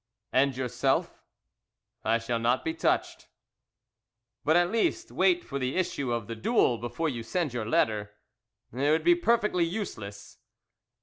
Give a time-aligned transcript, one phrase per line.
[0.33, 1.21] "And yourself?"
[2.03, 3.27] "I shall not be touched."
[4.43, 8.11] "But, at least, wait for the issue of the duel, before you send your letter."
[8.73, 10.39] "It would be perfectly useless."